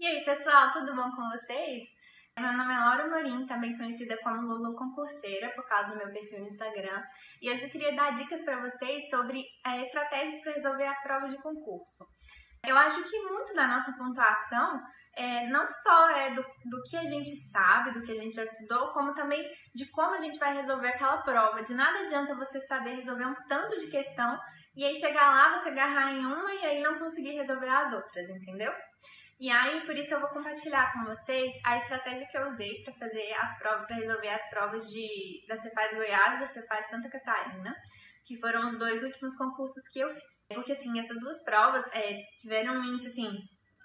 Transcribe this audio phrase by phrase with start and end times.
[0.00, 1.84] E aí, pessoal, tudo bom com vocês?
[2.38, 6.40] Meu nome é Laura Morim, também conhecida como Lulu Concurseira, por causa do meu perfil
[6.40, 7.02] no Instagram.
[7.42, 11.30] E hoje eu queria dar dicas para vocês sobre é, estratégias para resolver as provas
[11.30, 12.06] de concurso.
[12.66, 14.80] Eu acho que muito da nossa pontuação
[15.14, 18.44] é, não só é do, do que a gente sabe, do que a gente já
[18.44, 21.62] estudou, como também de como a gente vai resolver aquela prova.
[21.62, 24.38] De nada adianta você saber resolver um tanto de questão
[24.74, 28.30] e aí chegar lá, você agarrar em uma e aí não conseguir resolver as outras,
[28.30, 28.72] entendeu?
[29.40, 32.92] E aí, por isso eu vou compartilhar com vocês a estratégia que eu usei para
[32.92, 37.08] fazer as provas, para resolver as provas de da Cefaz Goiás e da Cefaz Santa
[37.08, 37.74] Catarina,
[38.26, 40.44] que foram os dois últimos concursos que eu fiz.
[40.46, 43.30] Porque assim, essas duas provas é, tiveram um índice assim,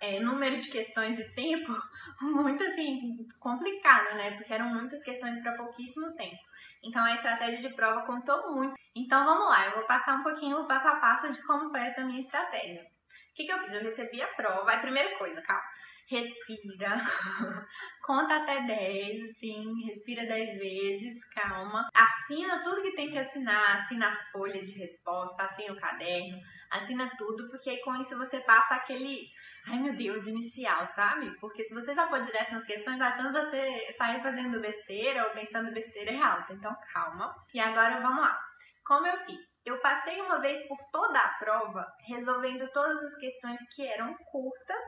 [0.00, 1.76] é, número de questões e tempo
[2.22, 4.34] muito assim complicado, né?
[4.38, 6.40] Porque eram muitas questões para pouquíssimo tempo.
[6.82, 8.74] Então a estratégia de prova contou muito.
[8.96, 11.80] Então vamos lá, eu vou passar um pouquinho o passo a passo de como foi
[11.80, 12.90] essa minha estratégia.
[13.32, 13.72] O que, que eu fiz?
[13.72, 14.70] Eu recebi a prova.
[14.70, 15.64] A primeira coisa, calma.
[16.06, 16.90] Respira.
[18.04, 19.86] Conta até 10, assim.
[19.86, 21.88] Respira 10 vezes, calma.
[21.94, 23.76] Assina tudo que tem que assinar.
[23.76, 26.38] Assina a folha de resposta, assina o caderno,
[26.70, 29.26] assina tudo, porque aí com isso você passa aquele.
[29.66, 31.34] Ai meu Deus, inicial, sabe?
[31.40, 35.24] Porque se você já for direto nas questões, a chance de você sair fazendo besteira
[35.24, 36.52] ou pensando besteira é alta.
[36.52, 37.34] Então calma.
[37.54, 38.38] E agora vamos lá.
[38.84, 39.60] Como eu fiz?
[39.64, 44.86] Eu passei uma vez por toda a prova resolvendo todas as questões que eram curtas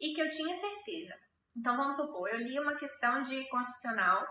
[0.00, 1.14] e que eu tinha certeza.
[1.56, 4.26] Então vamos supor, eu li uma questão de constitucional,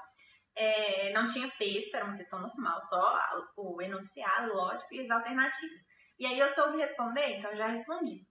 [0.55, 3.19] é, não tinha texto, era uma questão normal, só
[3.57, 5.81] o enunciado, lógico, e as alternativas.
[6.19, 8.25] E aí eu soube responder, então já respondi.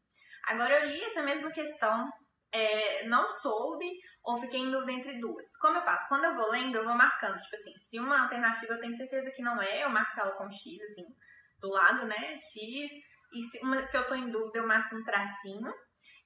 [0.47, 2.09] Agora eu li essa mesma questão
[2.55, 3.87] é, não soube
[4.23, 5.45] ou fiquei em dúvida entre duas.
[5.61, 6.09] Como eu faço?
[6.09, 7.41] Quando eu vou lendo, eu vou marcando.
[7.41, 10.49] Tipo assim, se uma alternativa eu tenho certeza que não é, eu marco ela com
[10.49, 11.05] X, assim,
[11.61, 12.37] do lado, né?
[12.39, 12.91] X.
[13.33, 15.73] E se uma que eu tô em dúvida, eu marco um tracinho.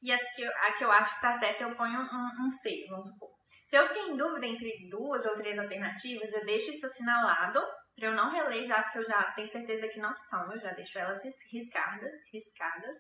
[0.02, 2.50] E as que eu, a que eu acho que tá certa, eu ponho um, um
[2.50, 3.30] C, vamos supor.
[3.66, 7.60] Se eu fiquei em dúvida entre duas ou três alternativas, eu deixo isso assinalado
[7.96, 10.52] para eu não reler já as que eu já tenho certeza que não são.
[10.52, 11.20] Eu já deixo elas
[11.50, 12.96] riscadas, riscadas.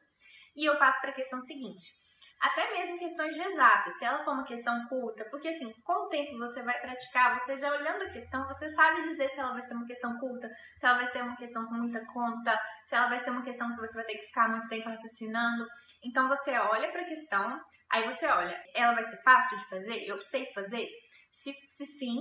[0.56, 2.07] E eu passo para a questão seguinte
[2.40, 6.08] até mesmo questões de exatas, se ela for uma questão curta, porque assim, com o
[6.08, 9.62] tempo você vai praticar, você já olhando a questão, você sabe dizer se ela vai
[9.66, 13.08] ser uma questão curta, se ela vai ser uma questão com muita conta, se ela
[13.08, 15.66] vai ser uma questão que você vai ter que ficar muito tempo raciocinando.
[16.04, 17.60] Então você olha para a questão,
[17.90, 20.04] aí você olha, ela vai ser fácil de fazer?
[20.06, 20.86] Eu sei fazer?
[21.32, 22.20] Se, se sim,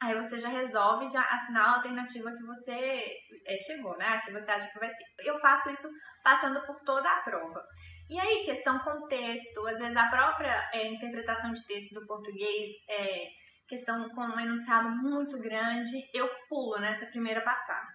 [0.00, 3.16] aí você já resolve já assinar a alternativa que você
[3.46, 4.20] é, chegou, né?
[4.24, 5.04] Que você acha que vai ser.
[5.24, 5.88] Eu faço isso
[6.22, 7.62] passando por toda a prova.
[8.08, 13.26] E aí, questão contexto, às vezes a própria é, interpretação de texto do português é
[13.68, 17.86] questão com um enunciado muito grande, eu pulo nessa primeira passada.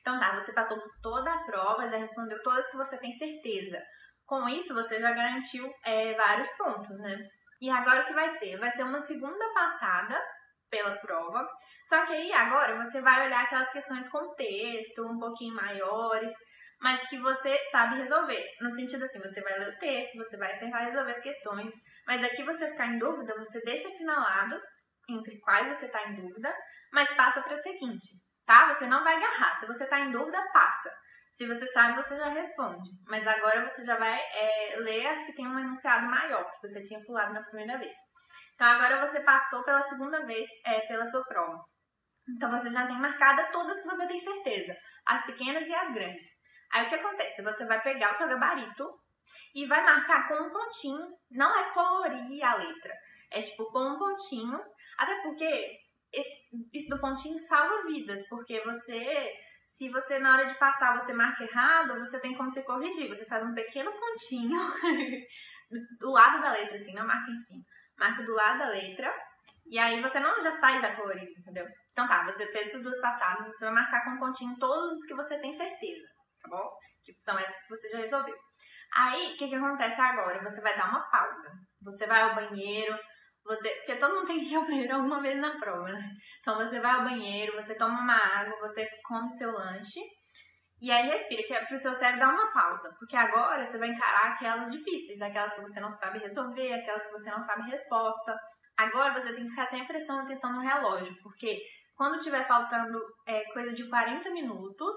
[0.00, 3.82] Então tá, você passou por toda a prova, já respondeu todas que você tem certeza.
[4.24, 7.18] Com isso, você já garantiu é, vários pontos, né?
[7.60, 8.56] E agora o que vai ser?
[8.58, 10.22] Vai ser uma segunda passada
[10.70, 11.46] pela prova.
[11.88, 16.32] Só que aí agora você vai olhar aquelas questões com texto um pouquinho maiores,
[16.80, 18.44] mas que você sabe resolver.
[18.60, 21.74] No sentido assim, você vai ler o texto, você vai tentar resolver as questões,
[22.06, 24.60] mas aqui você ficar em dúvida, você deixa assinalado
[25.08, 26.52] entre quais você está em dúvida,
[26.92, 28.08] mas passa para a seguinte,
[28.44, 28.72] tá?
[28.72, 29.54] Você não vai agarrar.
[29.54, 30.90] Se você está em dúvida, passa.
[31.36, 32.88] Se você sabe, você já responde.
[33.06, 36.82] Mas agora você já vai é, ler as que tem um enunciado maior, que você
[36.82, 37.94] tinha pulado na primeira vez.
[38.54, 41.62] Então agora você passou pela segunda vez é, pela sua prova.
[42.34, 46.24] Então você já tem marcada todas que você tem certeza, as pequenas e as grandes.
[46.72, 47.42] Aí o que acontece?
[47.42, 48.88] Você vai pegar o seu gabarito
[49.54, 51.06] e vai marcar com um pontinho.
[51.30, 52.94] Não é colorir a letra.
[53.30, 54.58] É tipo pôr um pontinho.
[54.96, 55.70] Até porque
[56.72, 58.26] isso do pontinho salva vidas.
[58.26, 59.32] Porque você,
[59.66, 63.08] se você na hora de passar você marca errado, você tem como se corrigir.
[63.08, 64.58] Você faz um pequeno pontinho
[65.98, 67.62] do lado da letra, assim, não marca em cima.
[67.98, 69.12] Marca do lado da letra.
[69.68, 71.66] E aí você não já sai já colorido, entendeu?
[71.90, 75.06] Então tá, você fez essas duas passadas, você vai marcar com um pontinho todos os
[75.06, 76.16] que você tem certeza
[76.46, 76.70] tá bom?
[77.04, 78.34] Que são essas que você já resolveu.
[78.94, 80.42] Aí, o que, que acontece agora?
[80.44, 81.50] Você vai dar uma pausa.
[81.82, 82.96] Você vai ao banheiro,
[83.46, 83.68] você.
[83.68, 86.10] Porque todo mundo tem que ir ao banheiro alguma vez na prova, né?
[86.40, 90.00] Então você vai ao banheiro, você toma uma água, você come seu lanche.
[90.80, 92.94] E aí respira, que é pro seu cérebro dar uma pausa.
[92.98, 97.12] Porque agora você vai encarar aquelas difíceis, aquelas que você não sabe resolver, aquelas que
[97.12, 98.36] você não sabe resposta.
[98.76, 101.58] Agora você tem que ficar sempre prestando atenção no relógio, porque
[101.96, 104.94] quando tiver faltando é, coisa de 40 minutos,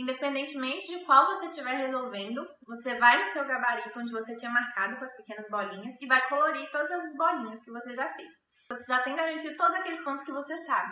[0.00, 4.96] Independentemente de qual você estiver resolvendo, você vai no seu gabarito onde você tinha marcado
[4.96, 8.30] com as pequenas bolinhas e vai colorir todas as bolinhas que você já fez.
[8.70, 10.90] Você já tem garantido todos aqueles pontos que você sabe.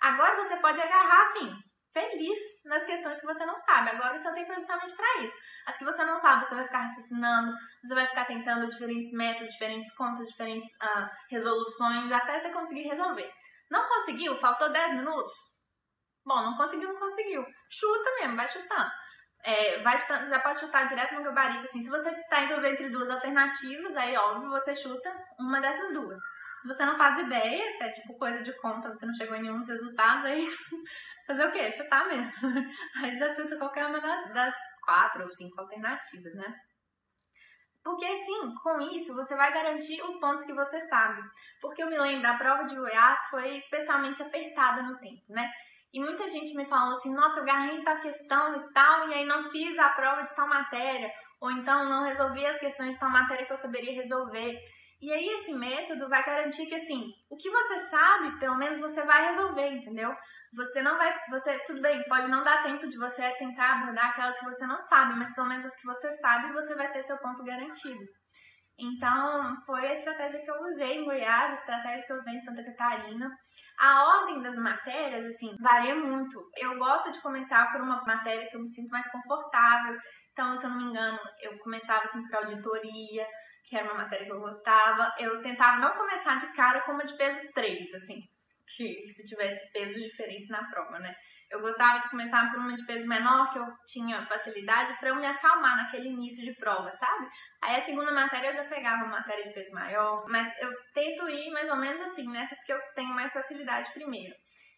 [0.00, 1.52] Agora você pode agarrar assim,
[1.92, 3.90] feliz nas questões que você não sabe.
[3.90, 5.36] Agora o seu tempo é justamente para isso.
[5.66, 7.52] As que você não sabe, você vai ficar raciocinando,
[7.84, 13.30] você vai ficar tentando diferentes métodos, diferentes contas, diferentes uh, resoluções, até você conseguir resolver.
[13.70, 14.34] Não conseguiu?
[14.38, 15.34] Faltou 10 minutos?
[16.24, 17.44] Bom, não conseguiu, não conseguiu.
[17.70, 18.90] Chuta mesmo, vai chutando.
[19.44, 21.82] É, vai chutando, já pode chutar direto no gabarito, assim.
[21.82, 22.10] Se você
[22.48, 26.18] dúvida entre duas alternativas, aí, óbvio, você chuta uma dessas duas.
[26.60, 29.42] Se você não faz ideia, se é tipo coisa de conta, você não chegou em
[29.42, 30.48] nenhum dos resultados, aí
[31.26, 31.70] fazer o quê?
[31.70, 32.32] Chutar mesmo.
[33.02, 34.54] Aí você chuta qualquer uma das, das
[34.84, 36.54] quatro ou cinco alternativas, né?
[37.84, 41.22] Porque assim, com isso você vai garantir os pontos que você sabe.
[41.60, 45.48] Porque eu me lembro, a prova de Goiás foi especialmente apertada no tempo, né?
[45.96, 49.24] E muita gente me falou assim: nossa, eu garrei tal questão e tal, e aí
[49.24, 51.10] não fiz a prova de tal matéria,
[51.40, 54.58] ou então não resolvi as questões de tal matéria que eu saberia resolver.
[55.00, 59.02] E aí esse método vai garantir que assim, o que você sabe, pelo menos você
[59.04, 60.14] vai resolver, entendeu?
[60.54, 64.38] Você não vai, você tudo bem, pode não dar tempo de você tentar abordar aquelas
[64.38, 67.16] que você não sabe, mas pelo menos as que você sabe, você vai ter seu
[67.16, 68.04] ponto garantido.
[68.78, 72.42] Então, foi a estratégia que eu usei em Goiás, a estratégia que eu usei em
[72.42, 73.30] Santa Catarina.
[73.78, 76.38] A ordem das matérias, assim, varia muito.
[76.56, 79.96] Eu gosto de começar por uma matéria que eu me sinto mais confortável.
[80.32, 83.26] Então, se eu não me engano, eu começava, assim, por auditoria,
[83.66, 85.14] que era uma matéria que eu gostava.
[85.18, 88.20] Eu tentava não começar de cara com uma de peso 3, assim,
[88.74, 91.14] que se tivesse pesos diferentes na prova, né?
[91.50, 95.16] Eu gostava de começar por uma de peso menor, que eu tinha facilidade para eu
[95.16, 97.28] me acalmar naquele início de prova, sabe?
[97.62, 101.28] Aí a segunda matéria eu já pegava uma matéria de peso maior, mas eu tento
[101.28, 104.34] ir mais ou menos assim, nessas que eu tenho mais facilidade primeiro.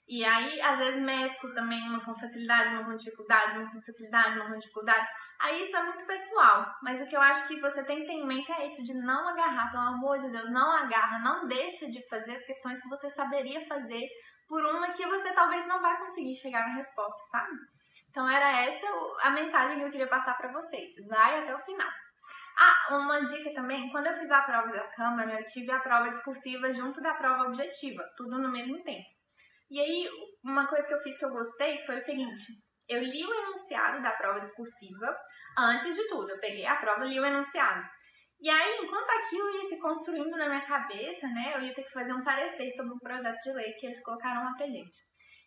[0.09, 4.39] E aí, às vezes, mesclo também uma com facilidade, uma com dificuldade, uma com facilidade,
[4.39, 5.07] uma com dificuldade.
[5.39, 6.67] Aí isso é muito pessoal.
[6.83, 8.95] Mas o que eu acho que você tem que ter em mente é isso, de
[8.95, 12.89] não agarrar, pelo amor de Deus, não agarra, não deixa de fazer as questões que
[12.89, 14.09] você saberia fazer
[14.49, 17.53] por uma que você talvez não vai conseguir chegar na resposta, sabe?
[18.09, 18.87] Então era essa
[19.21, 20.91] a mensagem que eu queria passar para vocês.
[21.07, 21.91] Vai até o final.
[22.57, 26.09] Ah, uma dica também, quando eu fiz a prova da Câmara, eu tive a prova
[26.09, 29.18] discursiva junto da prova objetiva, tudo no mesmo tempo.
[29.71, 30.09] E aí,
[30.43, 32.45] uma coisa que eu fiz que eu gostei foi o seguinte:
[32.89, 35.15] eu li o enunciado da prova discursiva
[35.59, 36.31] antes de tudo.
[36.31, 37.83] Eu peguei a prova e li o enunciado.
[38.41, 41.93] E aí, enquanto aquilo ia se construindo na minha cabeça, né, eu ia ter que
[41.93, 44.99] fazer um parecer sobre um projeto de lei que eles colocaram lá pra gente.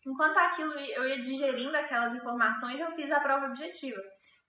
[0.06, 4.01] Enquanto aquilo eu ia digerindo aquelas informações, eu fiz a prova objetiva.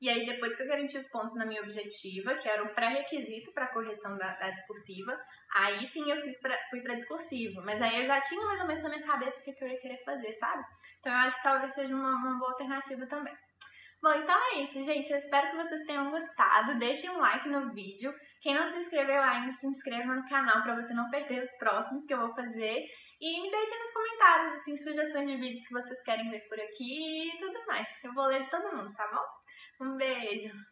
[0.03, 3.53] E aí, depois que eu garanti os pontos na minha objetiva, que era o pré-requisito
[3.53, 5.17] para a correção da, da, discursiva,
[5.55, 7.63] aí sim eu fiz pra, fui para discursiva.
[7.65, 9.69] Mas aí eu já tinha mais ou menos na minha cabeça o que, que eu
[9.69, 10.61] ia querer fazer, sabe?
[10.99, 13.33] Então eu acho que talvez seja uma, uma boa alternativa também.
[14.03, 15.13] Bom, então é isso, gente.
[15.13, 16.77] Eu espero que vocês tenham gostado.
[16.81, 18.13] Deixem um like no vídeo.
[18.41, 22.05] Quem não se inscreveu ainda, se inscreva no canal para você não perder os próximos
[22.05, 22.85] que eu vou fazer.
[23.21, 27.29] E me deixem nos comentários, assim, sugestões de vídeos que vocês querem ver por aqui
[27.29, 27.87] e tudo mais.
[28.03, 29.42] Eu vou ler de todo mundo, tá bom?
[29.83, 30.72] Um beijo!